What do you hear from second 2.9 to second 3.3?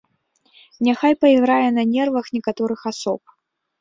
асоб.